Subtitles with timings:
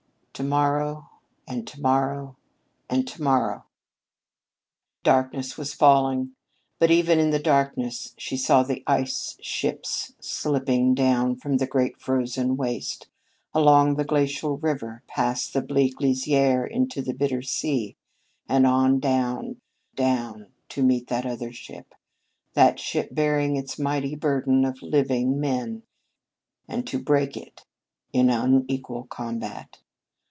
[0.35, 1.07] "To morrow
[1.47, 2.35] and to morrow
[2.89, 3.65] and to morrow"
[5.03, 6.31] Darkness was falling.
[6.79, 12.01] But even in the darkness she saw the ice ships slipping down from that great
[12.01, 13.07] frozen waste,
[13.53, 17.95] along the glacial rivers, past the bleak lisière, into the bitter sea,
[18.49, 19.61] and on down,
[19.95, 21.93] down to meet that other ship
[22.55, 25.83] that ship bearing its mighty burden of living men
[26.67, 27.63] and to break it
[28.11, 29.77] in unequal combat.